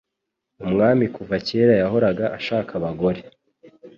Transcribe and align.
Umwami 0.65 1.05
Kuva 1.15 1.35
kera 1.47 1.73
yahoraga 1.81 2.25
ashaka 2.37 2.71
abagore 2.79 3.19